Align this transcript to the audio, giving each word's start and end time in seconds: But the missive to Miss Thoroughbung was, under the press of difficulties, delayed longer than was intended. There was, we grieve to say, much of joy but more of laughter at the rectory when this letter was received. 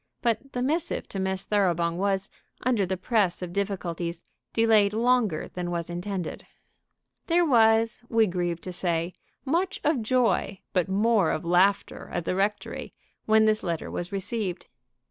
But 0.23 0.53
the 0.53 0.63
missive 0.63 1.07
to 1.09 1.19
Miss 1.19 1.45
Thoroughbung 1.45 1.95
was, 1.95 2.27
under 2.63 2.87
the 2.87 2.97
press 2.97 3.43
of 3.43 3.53
difficulties, 3.53 4.25
delayed 4.51 4.93
longer 4.93 5.51
than 5.53 5.69
was 5.69 5.91
intended. 5.91 6.47
There 7.27 7.45
was, 7.45 8.03
we 8.09 8.25
grieve 8.25 8.61
to 8.61 8.73
say, 8.73 9.13
much 9.45 9.79
of 9.83 10.01
joy 10.01 10.61
but 10.73 10.89
more 10.89 11.29
of 11.29 11.45
laughter 11.45 12.09
at 12.11 12.25
the 12.25 12.33
rectory 12.35 12.95
when 13.27 13.45
this 13.45 13.61
letter 13.61 13.91
was 13.91 14.11
received. 14.11 14.65